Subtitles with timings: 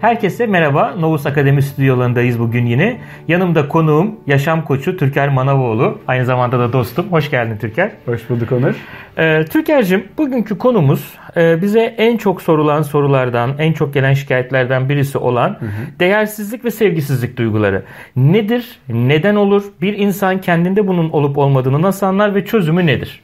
[0.00, 0.94] Herkese merhaba.
[0.98, 3.00] Novus Akademi stüdyolarındayız bugün yine.
[3.28, 5.98] Yanımda konuğum, yaşam koçu Türker Manavoğlu.
[6.08, 7.12] Aynı zamanda da dostum.
[7.12, 7.90] Hoş geldin Türker.
[8.06, 8.74] Hoş bulduk Onur.
[9.18, 15.18] Ee, Türker'cim bugünkü konumuz e, bize en çok sorulan sorulardan, en çok gelen şikayetlerden birisi
[15.18, 15.98] olan hı hı.
[16.00, 17.82] değersizlik ve sevgisizlik duyguları.
[18.16, 18.78] Nedir?
[18.88, 19.64] Neden olur?
[19.82, 23.20] Bir insan kendinde bunun olup olmadığını nasıl anlar ve çözümü nedir?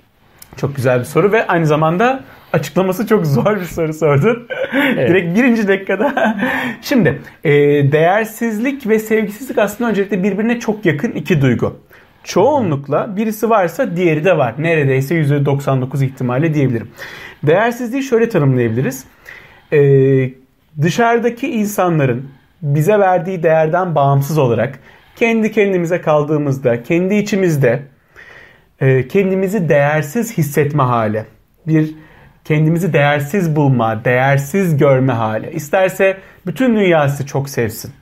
[0.57, 4.47] Çok güzel bir soru ve aynı zamanda açıklaması çok zor bir soru sordun.
[4.75, 5.09] Evet.
[5.09, 6.37] Direkt birinci dakikada.
[6.83, 7.53] Şimdi e,
[7.93, 11.77] değersizlik ve sevgisizlik aslında öncelikle birbirine çok yakın iki duygu.
[12.25, 14.55] Çoğunlukla birisi varsa diğeri de var.
[14.59, 16.89] Neredeyse %99 ihtimalle diyebilirim.
[17.43, 19.05] Değersizliği şöyle tanımlayabiliriz.
[19.73, 20.31] Ee,
[20.83, 22.29] dışarıdaki insanların
[22.63, 24.79] bize verdiği değerden bağımsız olarak
[25.17, 27.94] kendi kendimize kaldığımızda, kendi içimizde e,
[29.09, 31.25] kendimizi değersiz hissetme hali.
[31.67, 31.95] Bir
[32.45, 35.51] kendimizi değersiz bulma, değersiz görme hali.
[35.51, 37.93] İsterse bütün dünyası çok sevsin.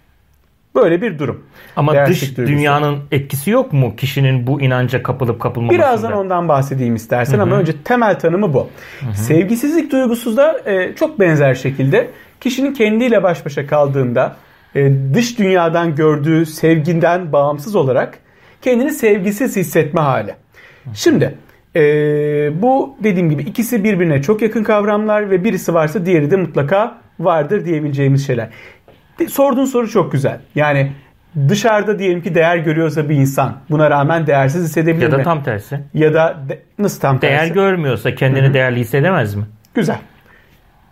[0.75, 1.45] Böyle bir durum.
[1.77, 2.57] Ama dış duygusu.
[2.57, 5.79] dünyanın etkisi yok mu kişinin bu inanca kapılıp kapılmamasında?
[5.83, 7.43] Birazdan ondan bahsedeyim istersen Hı-hı.
[7.43, 8.69] ama önce temel tanımı bu.
[9.01, 9.15] Hı-hı.
[9.15, 14.37] Sevgisizlik duygusu da e, çok benzer şekilde kişinin kendiyle baş başa kaldığında
[14.75, 18.19] e, dış dünyadan gördüğü sevginden bağımsız olarak
[18.63, 20.35] kendini sevgisiz hissetme hali.
[20.95, 21.35] Şimdi
[21.77, 21.83] e,
[22.63, 27.65] bu dediğim gibi ikisi birbirine çok yakın kavramlar ve birisi varsa diğeri de mutlaka vardır
[27.65, 28.49] diyebileceğimiz şeyler.
[29.29, 30.41] Sorduğun soru çok güzel.
[30.55, 30.93] Yani
[31.49, 35.13] dışarıda diyelim ki değer görüyorsa bir insan buna rağmen değersiz hissedebilir mi?
[35.13, 35.81] Ya da tam tersi.
[35.95, 37.33] Ya da de, nasıl tam tersi?
[37.33, 38.55] Değer görmüyorsa kendini Hı-hı.
[38.55, 39.45] değerli hissedemez mi?
[39.75, 39.99] Güzel.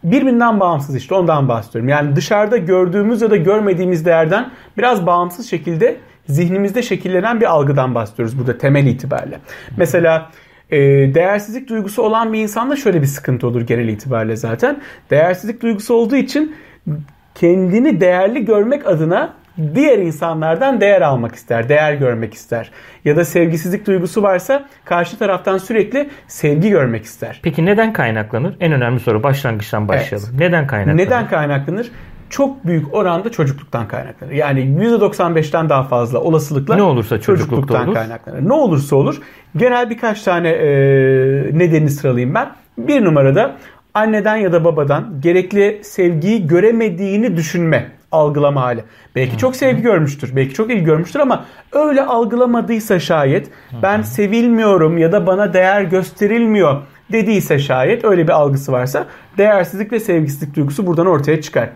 [0.05, 1.89] Birbirinden bağımsız işte ondan bahsediyorum.
[1.89, 5.97] Yani dışarıda gördüğümüz ya da görmediğimiz değerden biraz bağımsız şekilde
[6.29, 9.39] zihnimizde şekillenen bir algıdan bahsediyoruz burada temel itibariyle.
[9.77, 10.31] Mesela
[10.71, 10.79] e,
[11.15, 14.81] değersizlik duygusu olan bir insanda şöyle bir sıkıntı olur genel itibariyle zaten.
[15.11, 16.57] Değersizlik duygusu olduğu için
[17.35, 19.35] kendini değerli görmek adına
[19.75, 22.71] diğer insanlardan değer almak ister, değer görmek ister.
[23.05, 27.41] Ya da sevgisizlik duygusu varsa karşı taraftan sürekli sevgi görmek ister.
[27.43, 28.57] Peki neden kaynaklanır?
[28.61, 30.29] En önemli soru başlangıçtan başlayalım.
[30.31, 30.41] Evet.
[30.41, 30.99] Neden kaynaklanır?
[30.99, 31.91] Neden kaynaklanır?
[32.31, 34.33] Çok büyük oranda çocukluktan kaynaklanır.
[34.33, 37.95] Yani %95'ten daha fazla olasılıkla ne olursa çocukluktan olur.
[37.95, 38.49] kaynaklanır.
[38.49, 39.21] Ne olursa olur.
[39.57, 40.69] Genel birkaç tane e,
[41.53, 42.49] nedeni sıralayayım ben.
[42.79, 43.57] Bir numarada
[43.95, 48.85] anneden ya da babadan gerekli sevgiyi göremediğini düşünme, algılama hali.
[49.17, 53.51] Belki çok sevgi görmüştür, belki çok ilgi görmüştür ama öyle algılamadıysa şayet
[53.83, 59.07] ben sevilmiyorum ya da bana değer gösterilmiyor dediyse şayet öyle bir algısı varsa
[59.39, 61.69] değersizlik ve sevgisizlik duygusu buradan ortaya çıkar.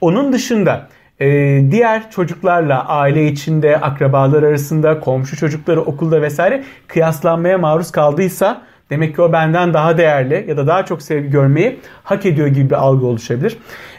[0.00, 0.88] Onun dışında
[1.20, 1.26] e,
[1.70, 9.22] diğer çocuklarla aile içinde, akrabalar arasında, komşu çocukları okulda vesaire kıyaslanmaya maruz kaldıysa Demek ki
[9.22, 13.06] o benden daha değerli ya da daha çok sevgi görmeyi hak ediyor gibi bir algı
[13.06, 13.58] oluşabilir.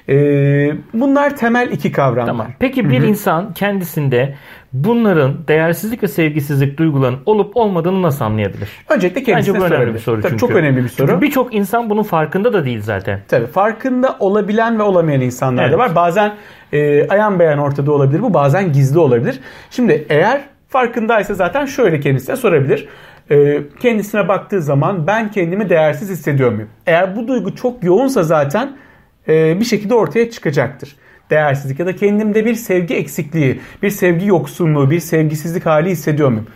[0.09, 2.25] Ee, bunlar temel iki kavramlar.
[2.25, 2.47] Tamam.
[2.59, 3.05] Peki bir Hı-hı.
[3.05, 4.35] insan kendisinde
[4.73, 8.69] bunların değersizlik ve sevgisizlik duygularının olup olmadığını nasıl anlayabilir?
[8.89, 10.37] Öncelikle kendisine Bence bu önemli bir soru çünkü.
[10.37, 11.21] Çok önemli bir soru.
[11.21, 13.19] birçok insan bunun farkında da değil zaten.
[13.27, 15.73] Tabii farkında olabilen ve olamayan insanlar evet.
[15.73, 15.95] da var.
[15.95, 16.33] Bazen
[16.73, 19.39] e, ayan beyan ortada olabilir bu bazen gizli olabilir.
[19.71, 22.87] Şimdi eğer farkındaysa zaten şöyle kendisine sorabilir
[23.31, 26.69] e, kendisine baktığı zaman ben kendimi değersiz hissediyor muyum?
[26.85, 28.77] Eğer bu duygu çok yoğunsa zaten
[29.27, 30.95] e, bir şekilde ortaya çıkacaktır.
[31.29, 36.47] Değersizlik ya da kendimde bir sevgi eksikliği, bir sevgi yoksunluğu, bir sevgisizlik hali hissediyor muyum?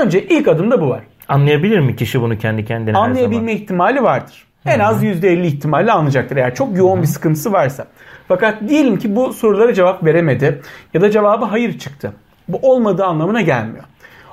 [0.00, 1.00] Önce ilk adımda bu var.
[1.28, 4.46] Anlayabilir mi kişi bunu kendi kendine Anlayabilme ihtimali vardır.
[4.66, 7.02] En az %50 ihtimalle anlayacaktır eğer çok yoğun Hı-hı.
[7.02, 7.86] bir sıkıntısı varsa.
[8.28, 10.60] Fakat diyelim ki bu sorulara cevap veremedi
[10.94, 12.12] ya da cevabı hayır çıktı.
[12.48, 13.84] Bu olmadığı anlamına gelmiyor.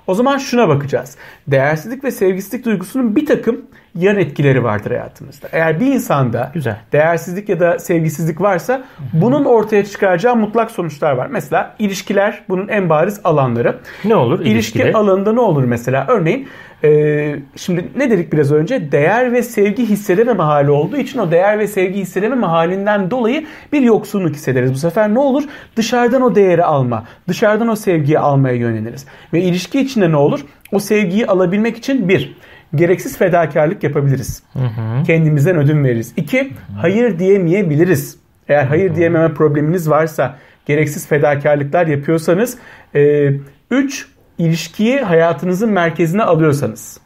[0.07, 1.18] O zaman şuna bakacağız.
[1.47, 3.66] Değersizlik ve sevgisizlik duygusunun bir takım
[3.97, 5.47] yan etkileri vardır hayatımızda.
[5.52, 6.78] Eğer bir insanda Güzel.
[6.91, 11.28] değersizlik ya da sevgisizlik varsa bunun ortaya çıkaracağı mutlak sonuçlar var.
[11.28, 13.75] Mesela ilişkiler bunun en bariz alanları.
[14.06, 14.84] Ne olur ilişkide?
[14.84, 16.06] İlişki alanında ne olur mesela?
[16.09, 16.47] Örneğin
[16.84, 18.91] ee, şimdi ne dedik biraz önce?
[18.91, 23.81] Değer ve sevgi hissedememe hali olduğu için o değer ve sevgi hissedememe halinden dolayı bir
[23.81, 24.74] yoksunluk hissederiz.
[24.74, 25.44] Bu sefer ne olur?
[25.76, 29.05] Dışarıdan o değeri alma, dışarıdan o sevgiyi almaya yöneliriz.
[29.34, 30.40] Ve ilişki içinde ne olur?
[30.72, 32.35] O sevgiyi alabilmek için bir,
[32.75, 34.43] gereksiz fedakarlık yapabiliriz.
[34.53, 35.03] Hı hı.
[35.03, 36.14] Kendimizden ödün veririz.
[36.17, 36.52] İki, hı hı.
[36.81, 38.19] hayır diyemeyebiliriz.
[38.49, 40.35] Eğer hayır diyememe probleminiz varsa,
[40.66, 42.58] gereksiz fedakarlıklar yapıyorsanız.
[42.96, 43.31] E,
[43.72, 46.99] üç, ilişkiyi hayatınızın merkezine alıyorsanız.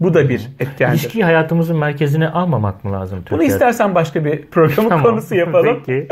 [0.00, 0.98] Bu da bir etkendir.
[0.98, 3.18] İlişkiyi hayatımızın merkezine almamak mı lazım?
[3.18, 3.38] Türkiye?
[3.38, 5.04] Bunu istersen başka bir programın tamam.
[5.04, 5.82] konusu yapalım.
[5.86, 6.08] Peki.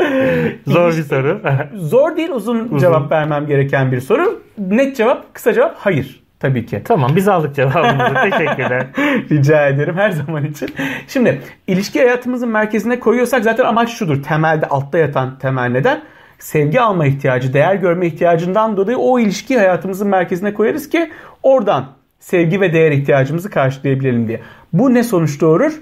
[0.67, 1.41] Zor bir soru.
[1.75, 4.41] Zor değil uzun, uzun cevap vermem gereken bir soru.
[4.57, 6.26] Net cevap, kısa cevap hayır.
[6.39, 6.81] Tabii ki.
[6.85, 8.13] Tamam biz aldık cevabımızı.
[8.31, 8.87] Teşekkürler.
[9.31, 10.69] Rica ederim her zaman için.
[11.07, 14.23] Şimdi ilişki hayatımızın merkezine koyuyorsak zaten amaç şudur.
[14.23, 16.01] Temelde altta yatan temel neden
[16.39, 21.11] sevgi alma ihtiyacı, değer görme ihtiyacından dolayı o ilişki hayatımızın merkezine koyarız ki
[21.43, 21.85] oradan
[22.19, 24.41] sevgi ve değer ihtiyacımızı karşılayabilelim diye.
[24.73, 25.81] Bu ne sonuç doğurur?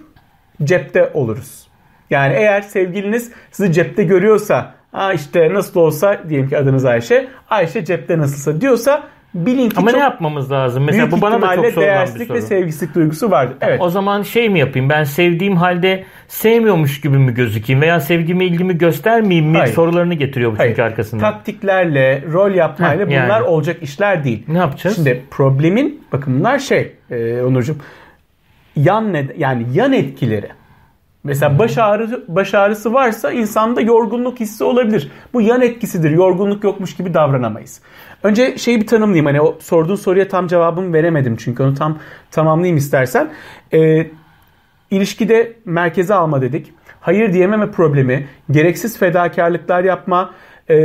[0.64, 1.68] Cepte oluruz.
[2.10, 7.86] Yani eğer sevgiliniz sizi cepte görüyorsa, ha işte nasıl olsa diyelim ki adınız Ayşe, Ayşe
[7.86, 9.04] cepte nasılsa diyorsa
[9.36, 10.84] bilin ki Ama çok ne yapmamız lazım?
[10.84, 12.38] Mesela büyük bu bana da çok sorulan bir soru.
[12.38, 13.58] ve sevgisizlik duygusu vardır.
[13.62, 13.82] Evet.
[13.82, 14.90] O zaman şey mi yapayım?
[14.90, 19.74] Ben sevdiğim halde sevmiyormuş gibi mi gözükeyim veya sevgimi ilgimi göstermeyeyim mi Hayır.
[19.74, 21.22] sorularını getiriyor bu çünkü arkasında.
[21.22, 23.44] Taktiklerle, rol yapmayla Heh, bunlar yani.
[23.44, 24.44] olacak işler değil.
[24.48, 24.96] Ne yapacağız?
[24.96, 27.78] Şimdi problemin bakın bunlar şey e, Onurcuğum
[28.76, 30.48] yan ne, yani yan etkileri.
[31.26, 35.12] Mesela baş ağrı baş ağrısı varsa insanda yorgunluk hissi olabilir.
[35.34, 36.10] Bu yan etkisidir.
[36.10, 37.82] Yorgunluk yokmuş gibi davranamayız.
[38.24, 39.26] Önce şeyi bir tanımlayayım.
[39.26, 42.00] Hani o sorduğun soruya tam cevabımı veremedim çünkü onu tam
[42.32, 43.30] tamamlayayım istersen.
[43.74, 44.08] Ee,
[44.92, 46.74] ilişkide merkeze alma dedik.
[47.02, 50.34] Hayır diyememe problemi, gereksiz fedakarlıklar yapma,
[50.70, 50.76] e,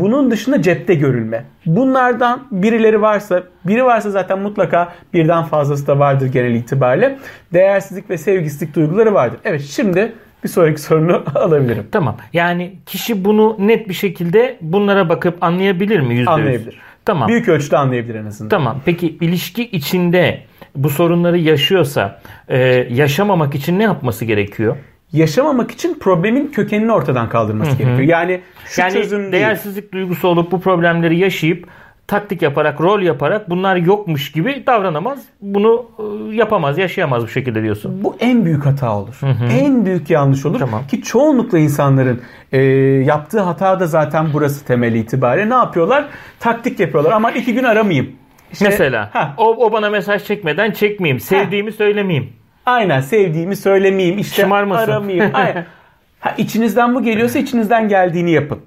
[0.00, 1.44] bunun dışında cepte görülme.
[1.66, 7.18] Bunlardan birileri varsa, biri varsa zaten mutlaka birden fazlası da vardır genel itibariyle.
[7.52, 9.40] Değersizlik ve sevgisizlik duyguları vardır.
[9.44, 10.12] Evet şimdi
[10.44, 11.86] bir sonraki sorunu alabilirim.
[11.92, 12.16] Tamam.
[12.32, 16.08] Yani kişi bunu net bir şekilde bunlara bakıp anlayabilir mi?
[16.08, 16.28] Yüzde yüz?
[16.28, 16.78] Anlayabilir.
[17.04, 17.28] Tamam.
[17.28, 18.48] Büyük ölçüde anlayabilir en azından.
[18.48, 18.80] Tamam.
[18.84, 20.40] Peki ilişki içinde
[20.76, 22.58] bu sorunları yaşıyorsa e,
[22.90, 24.76] yaşamamak için ne yapması gerekiyor?
[25.12, 28.08] Yaşamamak için problemin kökenini ortadan kaldırması gerekiyor.
[28.08, 29.32] Yani şu yani çözüm değil.
[29.32, 31.66] değersizlik duygusu olup bu problemleri yaşayıp
[32.06, 35.18] taktik yaparak, rol yaparak bunlar yokmuş gibi davranamaz.
[35.40, 38.04] Bunu e, yapamaz, yaşayamaz bu şekilde diyorsun.
[38.04, 39.20] Bu en büyük hata olur.
[39.60, 40.58] En büyük yanlış olur.
[40.58, 40.86] Tamam.
[40.86, 42.20] Ki çoğunlukla insanların
[42.52, 42.62] e,
[43.04, 45.50] yaptığı hata da zaten burası temel itibariyle.
[45.50, 46.04] Ne yapıyorlar?
[46.40, 47.12] Taktik yapıyorlar.
[47.12, 48.10] Ama iki gün aramayayım.
[48.52, 52.32] İşte- Mesela o, o bana mesaj çekmeden çekmeyeyim, sevdiğimi söylemeyeyim.
[52.70, 54.18] Aynen sevdiğimi söylemeyeyim.
[54.18, 54.90] İşte Şımarmasın.
[54.92, 55.30] aramayayım.
[55.34, 55.66] Aynen.
[56.20, 58.58] Ha, içinizden bu geliyorsa içinizden geldiğini yapın.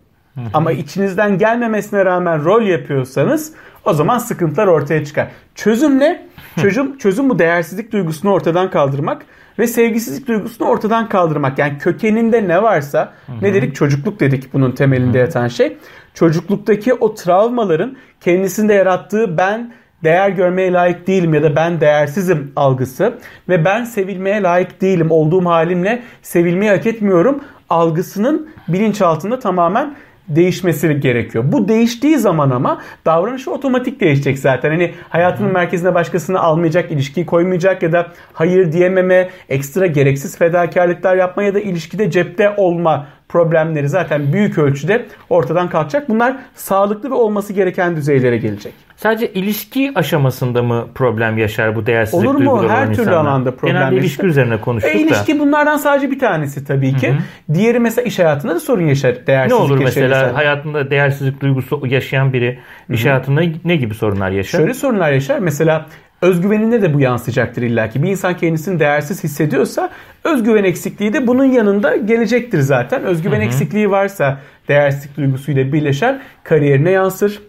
[0.54, 3.54] Ama içinizden gelmemesine rağmen rol yapıyorsanız
[3.86, 5.28] o zaman sıkıntılar ortaya çıkar.
[5.56, 6.28] Çözüm ne?
[6.62, 9.26] Çözüm, çözüm bu değersizlik duygusunu ortadan kaldırmak
[9.60, 11.60] ve sevgisizlik duygusunu ortadan kaldırmak.
[11.60, 13.76] Yani kökeninde ne varsa ne dedik?
[13.76, 15.78] Çocukluk dedik bunun temelinde yatan şey.
[16.14, 19.74] Çocukluktaki o travmaların kendisinde yarattığı ben
[20.04, 23.18] değer görmeye layık değilim ya da ben değersizim algısı
[23.50, 29.96] ve ben sevilmeye layık değilim olduğum halimle sevilmeyi hak etmiyorum algısının bilinçaltında tamamen
[30.28, 31.44] değişmesi gerekiyor.
[31.48, 34.70] Bu değiştiği zaman ama davranışı otomatik değişecek zaten.
[34.70, 41.44] Hani hayatının merkezine başkasını almayacak, ilişkiyi koymayacak ya da hayır diyememe, ekstra gereksiz fedakarlıklar yapma
[41.44, 43.08] ya da ilişkide cepte olma
[43.38, 46.10] problemleri zaten büyük ölçüde ortadan kalkacak.
[46.10, 48.74] Bunlar sağlıklı ve olması gereken düzeylere gelecek.
[48.98, 52.70] Sadece ilişki aşamasında mı problem yaşar bu değersizlik Olur mu?
[52.70, 53.18] Her türlü insanlar?
[53.32, 54.06] alanda problem Genelde yaşar.
[54.08, 55.00] ilişki üzerine konuştuk E, da.
[55.00, 57.14] ilişki bunlardan sadece bir tanesi tabii ki.
[57.54, 59.14] Diğeri mesela iş hayatında da sorun yaşar.
[59.22, 60.36] Ne Değersizlik olur yaşar mesela insan.
[60.36, 62.60] hayatında değersizlik duygusu yaşayan biri
[62.90, 64.58] iş hayatında ne gibi sorunlar yaşar?
[64.60, 65.40] Şöyle sorunlar yaşar.
[65.40, 65.86] Mesela
[66.22, 68.04] özgüveninde de bu yansıyacaktır illaki.
[68.04, 69.90] Bir insan kendisini değersiz hissediyorsa
[70.24, 73.04] özgüven eksikliği de bunun yanında gelecektir zaten.
[73.04, 77.42] Özgüven eksikliği varsa değersizlik duygusuyla birleşer kariyerine yansır.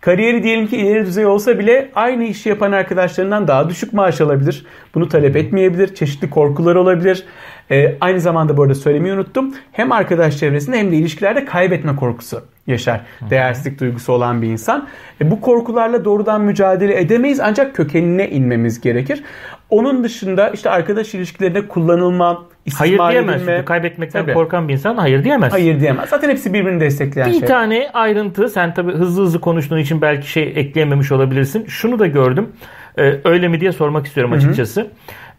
[0.00, 4.66] Kariyeri diyelim ki ileri düzey olsa bile aynı işi yapan arkadaşlarından daha düşük maaş alabilir.
[4.94, 5.94] Bunu talep etmeyebilir.
[5.94, 7.24] Çeşitli korkular olabilir.
[7.70, 9.54] Ee, aynı zamanda bu arada söylemeyi unuttum.
[9.72, 13.00] Hem arkadaş çevresinde hem de ilişkilerde kaybetme korkusu yaşar.
[13.30, 14.88] Değersizlik duygusu olan bir insan.
[15.20, 19.22] E, bu korkularla doğrudan mücadele edemeyiz ancak kökenine inmemiz gerekir.
[19.70, 22.44] Onun dışında işte arkadaş ilişkilerinde kullanılma,
[22.78, 23.36] Hayır diyemez.
[23.36, 23.52] edilme.
[23.52, 24.34] Çünkü kaybetmekten Tabii.
[24.34, 25.52] korkan bir insan hayır diyemez.
[25.52, 26.08] Hayır diyemez.
[26.08, 27.48] Zaten hepsi birbirini destekleyen Bir şey.
[27.48, 31.66] tane ayrıntı sen tabi hızlı hızlı konuştuğun için belki şey ekleyememiş olabilirsin.
[31.66, 32.48] Şunu da gördüm.
[32.98, 34.90] Ee, öyle mi diye sormak istiyorum açıkçası.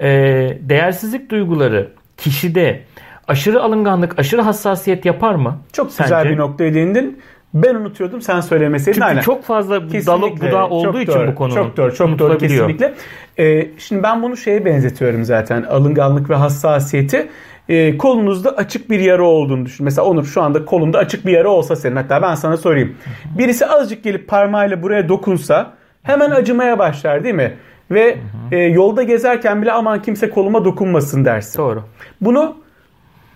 [0.02, 2.82] Ee, değersizlik duyguları kişide
[3.28, 5.58] aşırı alınganlık, aşırı hassasiyet yapar mı?
[5.74, 6.30] Çok güzel Sence?
[6.30, 7.22] bir noktaya değindin.
[7.54, 8.94] Ben unutuyordum sen söylemeseydin.
[8.94, 9.22] Çünkü Aynen.
[9.22, 12.94] çok fazla dalı budağı olduğu Çok için doğru, bu konunun Çok doğru, çok doğru kesinlikle.
[13.40, 15.64] Ee, şimdi ben bunu şeye benzetiyorum zaten.
[15.64, 17.30] Alınganlık ve hassasiyeti.
[17.70, 19.84] Ee, kolunuzda açık bir yara olduğunu düşün.
[19.84, 22.96] Mesela Onur şu anda kolunda açık bir yara olsa senin hatta ben sana sorayım.
[23.38, 27.54] Birisi azıcık gelip parmağıyla buraya dokunsa hemen acımaya başlar değil mi?
[27.92, 28.18] Ve
[28.52, 31.60] e, yolda gezerken bile aman kimse koluma dokunmasın dersin.
[31.60, 31.84] Doğru.
[32.22, 32.56] Bunu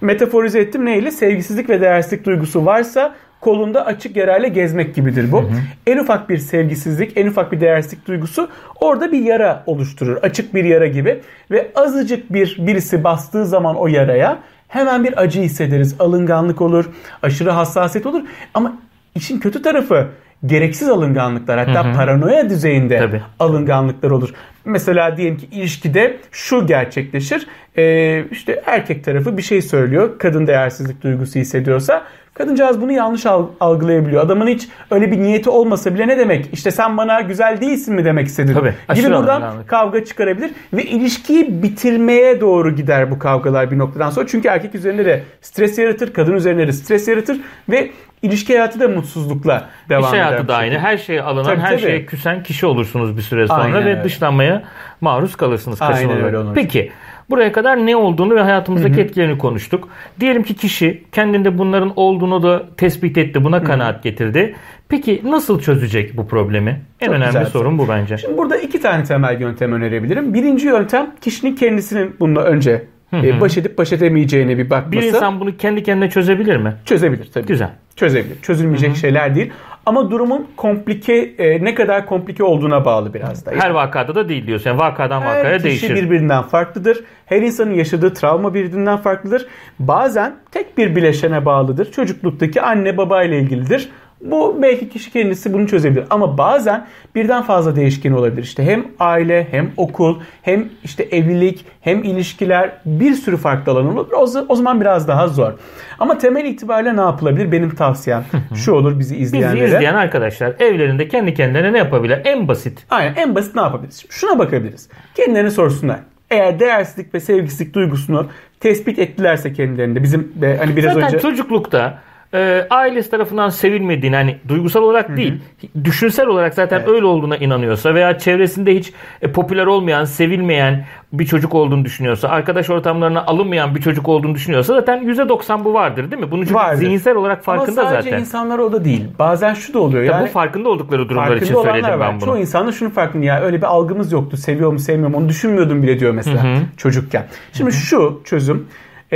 [0.01, 1.11] metaforize ettim neyle?
[1.11, 5.49] Sevgisizlik ve değersizlik duygusu varsa kolunda açık yarayla gezmek gibidir bu.
[5.87, 10.17] En ufak bir sevgisizlik, en ufak bir değersizlik duygusu orada bir yara oluşturur.
[10.17, 15.41] Açık bir yara gibi ve azıcık bir birisi bastığı zaman o yaraya hemen bir acı
[15.41, 15.95] hissederiz.
[15.99, 16.89] Alınganlık olur,
[17.23, 18.21] aşırı hassasiyet olur.
[18.53, 18.77] Ama
[19.15, 20.07] işin kötü tarafı
[20.45, 23.21] gereksiz alınganlıklar hatta paranoya düzeyinde Tabii.
[23.39, 24.33] alınganlıklar olur.
[24.65, 27.47] Mesela diyelim ki ilişkide şu gerçekleşir.
[27.77, 30.19] Ee, işte erkek tarafı bir şey söylüyor.
[30.19, 34.23] Kadın değersizlik duygusu hissediyorsa kadıncağız bunu yanlış al- algılayabiliyor.
[34.25, 36.49] Adamın hiç öyle bir niyeti olmasa bile ne demek?
[36.53, 38.53] İşte sen bana güzel değilsin mi demek istedin?
[38.53, 39.67] Tabii, Gibi buradan alınganlık.
[39.67, 44.27] kavga çıkarabilir ve ilişkiyi bitirmeye doğru gider bu kavgalar bir noktadan sonra.
[44.27, 47.37] Çünkü erkek üzerinde de stres yaratır, kadın üzerinde de stres yaratır
[47.69, 50.19] ve ilişki hayatı da mutsuzlukla devam İş eder.
[50.23, 50.79] hayatı bu da aynı.
[50.79, 51.81] Her şeye alınan, Tabii, her tabii.
[51.81, 54.03] şeye küsen kişi olursunuz bir süre sonra Aynen ve öyle.
[54.03, 54.63] dışlanmaya
[55.01, 56.23] maruz kalırsınız Aynen kaçınılmaz.
[56.23, 56.53] öyle Onurcuğum.
[56.55, 56.91] Peki
[57.31, 59.89] buraya kadar ne olduğunu ve hayatımızdaki etkilerini konuştuk.
[60.19, 64.55] Diyelim ki kişi kendinde bunların olduğunu da tespit etti, buna kanaat getirdi.
[64.89, 66.81] Peki nasıl çözecek bu problemi?
[66.99, 68.17] En Çok önemli güzel sorun bu bence.
[68.17, 70.33] Şimdi burada iki tane temel yöntem önerebilirim.
[70.33, 74.91] Birinci yöntem kişinin kendisinin bununla önce e, baş edip baş edemeyeceğine bir bakması.
[74.91, 76.73] Bir insan bunu kendi kendine çözebilir mi?
[76.85, 77.45] çözebilir tabii.
[77.45, 77.69] Güzel.
[77.95, 78.41] Çözebilir.
[78.41, 79.51] Çözülmeyecek şeyler değil.
[79.85, 83.51] Ama durumun komplike e, ne kadar komplike olduğuna bağlı biraz da.
[83.57, 84.69] Her vakada da değil diyorsun.
[84.69, 85.95] Yani vakadan Her vakaya kişi değişir.
[85.95, 87.03] birbirinden farklıdır.
[87.25, 89.47] Her insanın yaşadığı travma birbirinden farklıdır.
[89.79, 91.91] Bazen tek bir bileşene bağlıdır.
[91.91, 93.89] Çocukluktaki anne baba ile ilgilidir.
[94.23, 96.03] Bu belki kişi kendisi bunu çözebilir.
[96.09, 96.85] Ama bazen
[97.15, 98.43] birden fazla değişken olabilir.
[98.43, 104.07] İşte hem aile, hem okul, hem işte evlilik, hem ilişkiler bir sürü farklı alan olur.
[104.49, 105.51] O, zaman biraz daha zor.
[105.99, 107.51] Ama temel itibariyle ne yapılabilir?
[107.51, 108.23] Benim tavsiyem
[108.55, 109.65] şu olur bizi Bizi izleyenlere.
[109.65, 112.21] izleyen arkadaşlar evlerinde kendi kendilerine ne yapabilir?
[112.25, 112.85] En basit.
[112.89, 114.05] Aynen en basit ne yapabiliriz?
[114.09, 114.89] Şuna bakabiliriz.
[115.15, 115.99] Kendilerine sorsunlar.
[116.29, 118.27] Eğer değersizlik ve sevgisizlik duygusunu
[118.59, 121.99] tespit ettilerse kendilerinde bizim hani biraz Zaten önce çocuklukta
[122.33, 125.41] e, ailesi tarafından sevilmediğini hani duygusal olarak değil
[125.83, 131.55] düşünsel olarak zaten öyle olduğuna inanıyorsa veya çevresinde hiç e, popüler olmayan sevilmeyen bir çocuk
[131.55, 136.31] olduğunu düşünüyorsa arkadaş ortamlarına alınmayan bir çocuk olduğunu düşünüyorsa zaten %90 bu vardır değil mi?
[136.31, 136.77] Bunu çocuk Vardır.
[136.79, 138.21] zihinsel olarak farkında ama sadece zaten.
[138.21, 139.07] insanlar o da değil.
[139.19, 140.03] Bazen şu da oluyor.
[140.03, 142.07] Ya Yani bu farkında oldukları durumlar için farkında olanlar söyledim var.
[142.09, 142.25] ben bunu.
[142.25, 144.37] Çoğu insanda şunu farkında ya öyle bir algımız yoktu.
[144.37, 146.43] Seviyor mu sevmiyor mu onu düşünmüyordum bile diyor mesela
[146.77, 147.25] çocukken.
[147.53, 148.67] Şimdi şu çözüm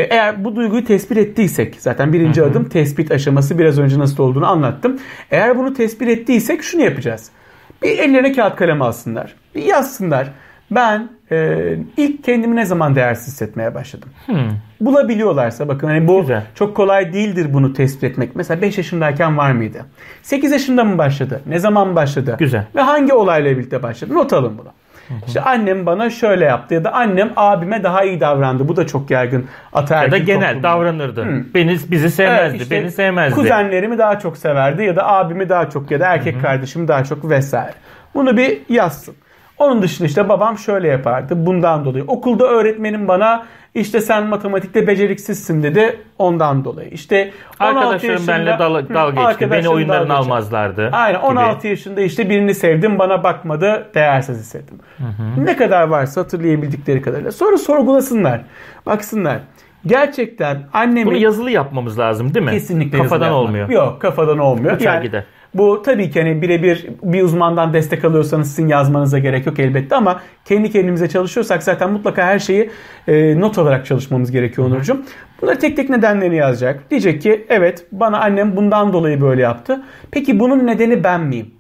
[0.02, 5.00] eğer bu duyguyu tespit ettiysek zaten birinci adım tespit aşaması biraz önce nasıl olduğunu anlattım.
[5.32, 7.30] Eğer bunu tespit ettiysek şunu yapacağız.
[7.84, 9.36] Bir ellerine kağıt kalem alsınlar.
[9.56, 10.28] Bir yazsınlar.
[10.72, 11.58] Ben e,
[11.98, 14.10] ilk kendimi ne zaman değersiz hissetmeye başladım?
[14.82, 16.44] Bulabiliyorlarsa bakın hani bu Güzel.
[16.56, 18.36] çok kolay değildir bunu tespit etmek.
[18.36, 19.86] Mesela 5 yaşındayken var mıydı?
[20.22, 21.42] 8 yaşında mı başladı?
[21.46, 22.36] Ne zaman başladı?
[22.40, 22.66] Güzel.
[22.76, 24.14] Ve hangi olayla birlikte başladı?
[24.14, 24.70] Not alın bunu.
[25.28, 28.68] İşte annem bana şöyle yaptı ya da annem abime daha iyi davrandı.
[28.68, 30.68] Bu da çok yaygın ataerkil ya da genel toplumda.
[30.68, 31.26] davranırdı.
[31.56, 33.36] Beni bizi sevmezdi, Evet, işte beni sevmezdi.
[33.36, 37.30] Kuzenlerimi daha çok severdi ya da abimi daha çok ya da erkek kardeşimi daha çok
[37.30, 37.74] vesaire.
[38.16, 39.16] Bunu bir yazsın.
[39.58, 42.04] Onun dışında işte babam şöyle yapardı bundan dolayı.
[42.08, 43.46] Okulda öğretmenim bana
[43.76, 46.90] işte sen matematikte beceriksizsin dedi ondan dolayı.
[46.90, 49.52] İşte 16 Arkadaşlarım yaşında- benimle dal- Hı, dalga geçti.
[49.52, 50.14] Beni geçti.
[50.14, 50.90] almazlardı.
[50.94, 51.28] Aynen gibi.
[51.28, 54.80] 16 yaşında işte birini sevdim bana bakmadı değersiz hissettim.
[55.38, 57.32] Ne kadar varsa hatırlayabildikleri kadarıyla.
[57.32, 58.42] Sonra sorgulasınlar.
[58.86, 59.40] Baksınlar.
[59.86, 62.52] Gerçekten annemin Bunu yazılı yapmamız lazım değil mi?
[62.52, 63.70] Kesinlikle Kafadan olmuyor.
[63.70, 64.76] Yok kafadan olmuyor.
[64.76, 65.24] Uçar gider.
[65.56, 70.22] Bu tabii ki hani birebir bir uzmandan destek alıyorsanız sizin yazmanıza gerek yok elbette ama
[70.46, 72.70] kendi kendimize çalışıyorsak zaten mutlaka her şeyi
[73.08, 75.02] e, not olarak çalışmamız gerekiyor Onurcuğum.
[75.42, 76.92] Bunları tek tek nedenlerini yazacak.
[76.92, 79.84] Diyecek ki evet bana annem bundan dolayı böyle yaptı.
[80.12, 81.52] Peki bunun nedeni ben miyim?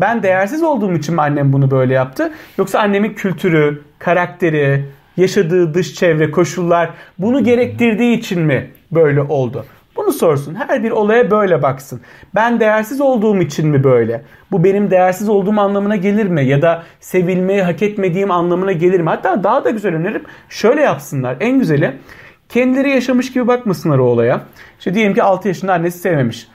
[0.00, 2.32] Ben değersiz olduğum için mi annem bunu böyle yaptı?
[2.58, 4.84] Yoksa annemin kültürü, karakteri,
[5.16, 9.64] yaşadığı dış çevre, koşullar bunu gerektirdiği için mi böyle oldu?
[9.98, 10.54] Bunu sorsun.
[10.54, 12.00] Her bir olaya böyle baksın.
[12.34, 14.22] Ben değersiz olduğum için mi böyle?
[14.50, 16.44] Bu benim değersiz olduğum anlamına gelir mi?
[16.44, 19.08] Ya da sevilmeyi hak etmediğim anlamına gelir mi?
[19.08, 20.24] Hatta daha da güzel öneririm.
[20.48, 21.36] Şöyle yapsınlar.
[21.40, 21.94] En güzeli
[22.48, 24.40] kendileri yaşamış gibi bakmasınlar o olaya.
[24.78, 26.48] İşte diyelim ki 6 yaşında annesi sevmemiş.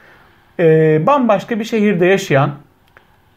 [0.60, 2.52] Ee, bambaşka bir şehirde yaşayan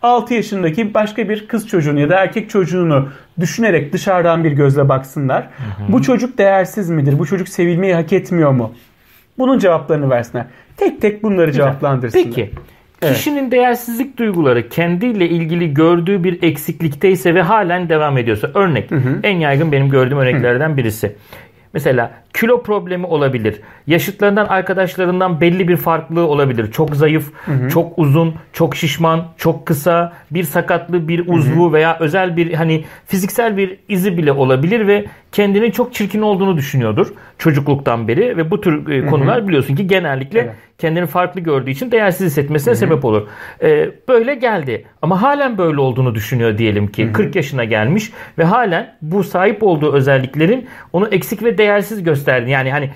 [0.02, 3.08] 6 yaşındaki başka bir kız çocuğunu ya da erkek çocuğunu
[3.40, 5.48] düşünerek dışarıdan bir gözle baksınlar.
[5.88, 7.18] Bu çocuk değersiz midir?
[7.18, 8.72] Bu çocuk sevilmeyi hak etmiyor mu?
[9.38, 10.46] Bunun cevaplarını versinler.
[10.76, 12.24] Tek tek bunları cevaplandırsınlar.
[12.24, 12.50] Peki.
[13.02, 13.16] Evet.
[13.16, 18.90] Kişinin değersizlik duyguları kendiyle ilgili gördüğü bir eksiklikteyse ve halen devam ediyorsa örnek
[19.22, 21.16] en yaygın benim gördüğüm örneklerden birisi.
[21.72, 23.60] Mesela kilo problemi olabilir.
[23.86, 26.72] Yaşıtlarından, arkadaşlarından belli bir farklılığı olabilir.
[26.72, 27.32] Çok zayıf,
[27.70, 33.56] çok uzun, çok şişman, çok kısa, bir sakatlığı, bir uzvu veya özel bir hani fiziksel
[33.56, 38.88] bir izi bile olabilir ve kendinin çok çirkin olduğunu düşünüyordur çocukluktan beri ve bu tür
[38.90, 40.54] e, konular biliyorsun ki genellikle Evet.
[40.78, 43.28] kendini farklı gördüğü için değersiz hissetmesine sebep olur.
[43.62, 48.96] Ee, böyle geldi ama halen böyle olduğunu düşünüyor diyelim ki 40 yaşına gelmiş ve halen
[49.02, 52.50] bu sahip olduğu özelliklerin onu eksik ve değersiz gösterdi.
[52.50, 52.90] Yani hani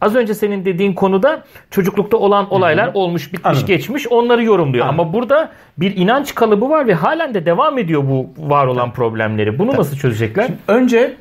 [0.00, 3.66] az önce senin dediğin konuda çocuklukta olan olaylar olmuş, bitmiş, Anladım.
[3.66, 4.86] geçmiş onları yorumluyor.
[4.86, 5.00] Anladım.
[5.00, 9.58] Ama burada bir inanç kalıbı var ve halen de devam ediyor bu var olan problemleri.
[9.58, 10.48] Bunu nasıl çözecekler?
[10.68, 11.16] Önce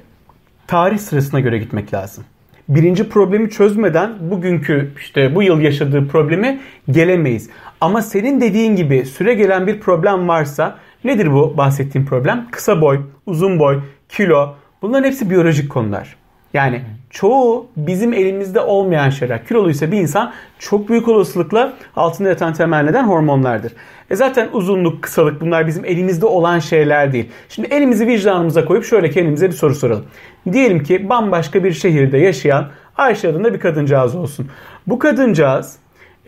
[0.68, 2.24] tarih sırasına göre gitmek lazım.
[2.70, 6.60] Birinci problemi çözmeden bugünkü işte bu yıl yaşadığı problemi
[6.92, 7.50] gelemeyiz.
[7.82, 12.48] Ama senin dediğin gibi süre gelen bir problem varsa nedir bu bahsettiğim problem?
[12.52, 16.21] Kısa boy, uzun boy, kilo bunların hepsi biyolojik konular.
[16.54, 19.46] Yani çoğu bizim elimizde olmayan şeyler.
[19.46, 23.74] Kiloluysa bir insan çok büyük olasılıkla altında yatan temel neden hormonlardır.
[24.10, 27.30] E zaten uzunluk, kısalık bunlar bizim elimizde olan şeyler değil.
[27.50, 30.06] Şimdi elimizi vicdanımıza koyup şöyle kendimize bir soru soralım.
[30.52, 32.68] Diyelim ki bambaşka bir şehirde yaşayan
[32.98, 34.48] Ayşe adında bir kadıncağız olsun.
[34.88, 35.76] Bu kadıncağız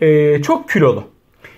[0.00, 1.04] e, çok kilolu.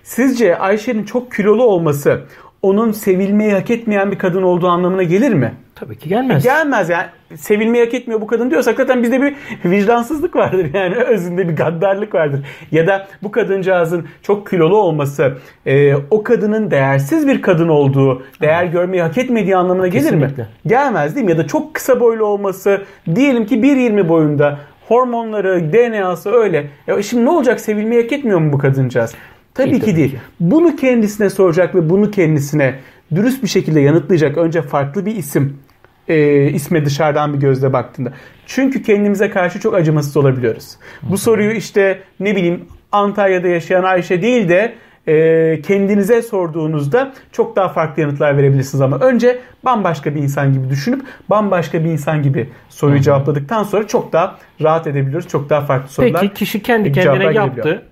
[0.02, 2.20] Sizce Ayşe'nin çok kilolu olması
[2.62, 5.54] onun sevilmeyi hak etmeyen bir kadın olduğu anlamına gelir mi?
[5.76, 6.42] Tabii ki gelmez.
[6.45, 7.06] Gelmez yani.
[7.35, 12.14] Sevilmeyi hak etmiyor bu kadın diyorsak zaten bizde bir vicdansızlık vardır yani özünde bir gaddarlık
[12.14, 12.40] vardır.
[12.73, 18.64] Ya da bu kadıncağızın çok kilolu olması e, o kadının değersiz bir kadın olduğu, değer
[18.64, 20.42] görmeyi hak etmediği anlamına gelir Kesinlikle.
[20.42, 20.49] mi?
[20.66, 21.33] Gelmez değil mi?
[21.33, 22.83] Ya da çok kısa boylu olması
[23.14, 26.66] diyelim ki 1.20 boyunda hormonları, DNA'sı öyle.
[26.87, 29.14] Ya şimdi ne olacak sevilmeyi hak etmiyor mu bu kadıncağız?
[29.54, 30.11] Tabii İyi, ki tabii değil.
[30.11, 30.18] ki.
[30.40, 32.75] Bunu kendisine soracak ve bunu kendisine
[33.14, 34.38] dürüst bir şekilde yanıtlayacak.
[34.38, 35.59] Önce farklı bir isim
[36.08, 38.12] e, isme dışarıdan bir gözle baktığında.
[38.46, 40.76] Çünkü kendimize karşı çok acımasız olabiliyoruz.
[41.02, 44.75] Bu soruyu işte ne bileyim Antalya'da yaşayan Ayşe değil de
[45.08, 51.02] e, kendinize sorduğunuzda çok daha farklı yanıtlar verebilirsiniz ama önce bambaşka bir insan gibi düşünüp
[51.30, 55.28] bambaşka bir insan gibi soruyu cevapladıktan sonra çok daha rahat edebiliyoruz.
[55.28, 56.20] Çok daha farklı sorular.
[56.20, 57.82] Peki kişi kendi cevaplar kendine yaptı,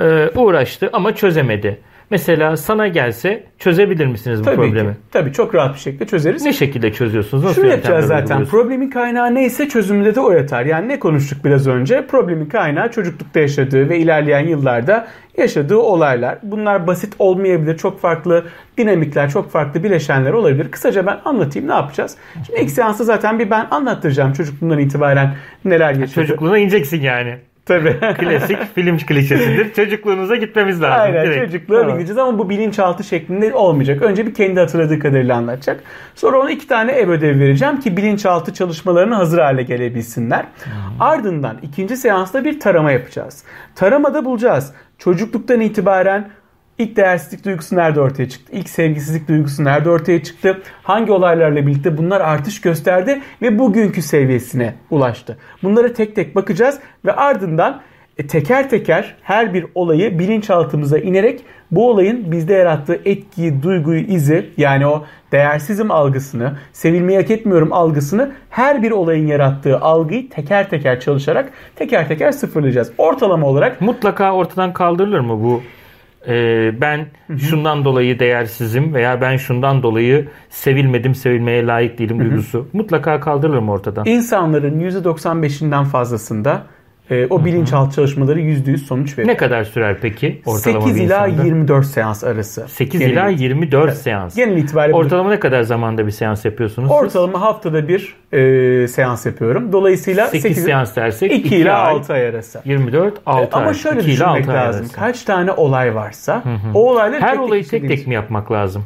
[0.00, 1.80] e, uğraştı ama çözemedi.
[2.10, 4.92] Mesela sana gelse çözebilir misiniz bu Tabii problemi?
[4.92, 4.96] ki.
[5.10, 6.44] Tabii çok rahat bir şekilde çözeriz.
[6.44, 7.44] Ne şekilde çözüyorsunuz?
[7.44, 8.44] Nasıl Şunu yapacağız zaten.
[8.44, 10.64] Problemin kaynağı neyse çözümünde de o yatar.
[10.64, 12.06] Yani ne konuştuk biraz önce?
[12.06, 16.38] Problemin kaynağı çocuklukta yaşadığı ve ilerleyen yıllarda yaşadığı olaylar.
[16.42, 17.76] Bunlar basit olmayabilir.
[17.76, 18.44] Çok farklı
[18.78, 20.70] dinamikler, çok farklı bileşenler olabilir.
[20.70, 22.16] Kısaca ben anlatayım ne yapacağız?
[22.46, 26.14] Şimdi ilk seansta zaten bir ben anlattıracağım çocukluğundan itibaren neler yaşadı.
[26.14, 27.38] Çocukluğuna ineceksin yani.
[27.70, 27.96] Tabii.
[28.18, 29.72] Klasik film klişesidir.
[29.72, 31.00] Çocukluğunuza gitmemiz lazım.
[31.00, 31.44] Aynen direkt.
[31.44, 31.94] çocukluğa Tamam.
[31.96, 34.02] gideceğiz ama bu bilinçaltı şeklinde olmayacak.
[34.02, 35.80] Önce bir kendi hatırladığı kadarıyla anlatacak.
[36.14, 40.44] Sonra ona iki tane ev ödevi vereceğim ki bilinçaltı çalışmalarını hazır hale gelebilsinler.
[41.00, 43.44] Ardından ikinci seansta bir tarama yapacağız.
[43.74, 44.72] Taramada bulacağız.
[44.98, 46.30] Çocukluktan itibaren
[46.80, 48.52] ilk değersizlik duygusu nerede ortaya çıktı?
[48.56, 50.62] İlk sevgisizlik duygusu nerede ortaya çıktı?
[50.82, 55.38] Hangi olaylarla birlikte bunlar artış gösterdi ve bugünkü seviyesine ulaştı?
[55.62, 57.80] Bunlara tek tek bakacağız ve ardından
[58.18, 64.50] e, teker teker her bir olayı bilinçaltımıza inerek bu olayın bizde yarattığı etkiyi, duyguyu, izi
[64.56, 71.00] yani o değersizim algısını, sevilmeyi hak etmiyorum algısını her bir olayın yarattığı algıyı teker teker
[71.00, 72.92] çalışarak teker teker sıfırlayacağız.
[72.98, 75.62] Ortalama olarak Mutlaka ortadan kaldırılır mı bu?
[76.28, 77.06] Ee, ben
[77.38, 82.68] şundan dolayı değersizim veya ben şundan dolayı sevilmedim, sevilmeye layık değilim duygusu.
[82.72, 84.04] Mutlaka kaldırılır ortadan?
[84.06, 86.66] insanların %95'inden fazlasında
[87.10, 89.28] e, o bilinçaltı çalışmaları %100 sonuç veriyor.
[89.28, 91.44] Ne kadar sürer peki ortalama 8 bir ila insanda?
[91.46, 92.66] 24 seans arası.
[92.68, 94.36] 8 Genel ila it- 24 seans.
[94.36, 96.88] Genel itibariyle bu- Ortalama ne kadar zamanda bir seans yapıyorsunuz?
[96.88, 96.96] siz?
[96.98, 99.72] ortalama haftada bir e, seans yapıyorum.
[99.72, 102.60] Dolayısıyla 8 seans dersek 2 2 ila ay, 6 ay arası.
[102.64, 103.62] 24 6 ay.
[103.62, 104.80] Ama şöyle 2 ile 6 düşünmek ay lazım.
[104.80, 104.94] arası.
[104.96, 106.42] Kaç tane olay varsa
[106.74, 108.84] o olayları Her tek olayı tek tek mi yapmak lazım?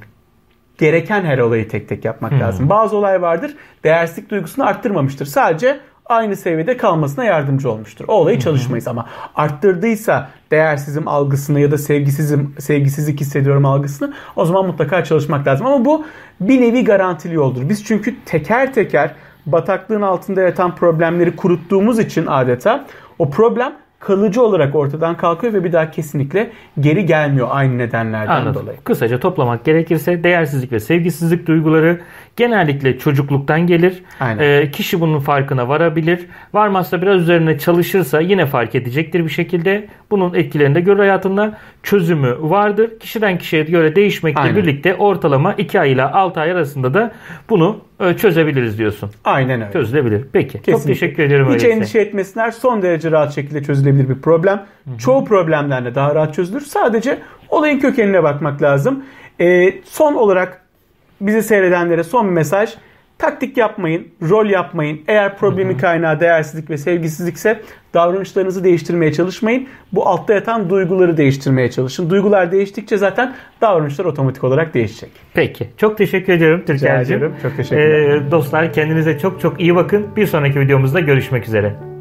[0.78, 2.70] gereken her olayı tek tek yapmak lazım.
[2.70, 5.26] Bazı olay vardır değersizlik duygusunu arttırmamıştır.
[5.26, 8.04] Sadece aynı seviyede kalmasına yardımcı olmuştur.
[8.08, 14.66] O olayı çalışmayız ama arttırdıysa değersizim algısını ya da sevgisizim sevgisizlik hissediyorum algısını o zaman
[14.66, 15.66] mutlaka çalışmak lazım.
[15.66, 16.04] Ama bu
[16.40, 17.68] bir nevi garantili yoldur.
[17.68, 19.14] Biz çünkü teker teker
[19.46, 22.86] bataklığın altında yatan problemleri kuruttuğumuz için adeta
[23.18, 23.72] o problem
[24.04, 28.62] kalıcı olarak ortadan kalkıyor ve bir daha kesinlikle geri gelmiyor aynı nedenlerden Anladım.
[28.62, 28.78] dolayı.
[28.84, 32.00] Kısaca toplamak gerekirse değersizlik ve sevgisizlik duyguları
[32.36, 34.02] genellikle çocukluktan gelir.
[34.20, 34.42] Aynen.
[34.42, 36.26] Ee, kişi bunun farkına varabilir.
[36.54, 39.86] Varmazsa biraz üzerine çalışırsa yine fark edecektir bir şekilde.
[40.10, 41.58] Bunun etkilerini de görür hayatında.
[41.82, 42.98] Çözümü vardır.
[43.00, 44.56] Kişiden kişiye göre değişmekle Aynen.
[44.56, 47.12] birlikte ortalama 2 ay ile 6 ay arasında da
[47.50, 49.10] bunu e, çözebiliriz diyorsun.
[49.24, 49.72] Aynen öyle.
[49.72, 50.24] Çözülebilir.
[50.32, 50.52] Peki.
[50.52, 50.92] Çok Kesinlikle.
[50.92, 51.46] teşekkür ederim.
[51.46, 51.70] Hiç öyleyse.
[51.70, 52.50] endişe etmesinler.
[52.50, 54.62] Son derece rahat şekilde çözülebilir bir problem.
[54.98, 56.60] Çoğu problemden de daha rahat çözülür.
[56.60, 57.18] Sadece
[57.48, 59.04] olayın kökenine bakmak lazım.
[59.40, 60.63] Ee, son olarak
[61.20, 62.74] bizi seyredenlere son mesaj.
[63.18, 65.00] Taktik yapmayın, rol yapmayın.
[65.08, 67.60] Eğer problemi kaynağı değersizlik ve sevgisizlikse
[67.94, 69.66] davranışlarınızı değiştirmeye çalışmayın.
[69.92, 72.10] Bu altta yatan duyguları değiştirmeye çalışın.
[72.10, 75.10] Duygular değiştikçe zaten davranışlar otomatik olarak değişecek.
[75.34, 75.68] Peki.
[75.76, 76.64] Çok teşekkür ediyorum
[77.14, 77.34] ederim.
[77.42, 78.16] Çok teşekkürler.
[78.16, 80.06] Ee, dostlar kendinize çok çok iyi bakın.
[80.16, 81.93] Bir sonraki videomuzda görüşmek üzere.